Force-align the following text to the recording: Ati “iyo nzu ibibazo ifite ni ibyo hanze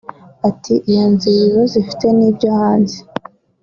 Ati 0.49 0.73
“iyo 0.91 1.05
nzu 1.11 1.27
ibibazo 1.37 1.73
ifite 1.83 2.05
ni 2.17 2.23
ibyo 2.29 2.49
hanze 2.59 2.97